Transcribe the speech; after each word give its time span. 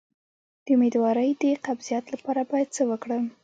د 0.63 0.67
امیدوارۍ 0.75 1.29
د 1.41 1.43
قبضیت 1.65 2.05
لپاره 2.13 2.41
باید 2.51 2.69
څه 2.75 2.83
وکړم؟ 2.91 3.25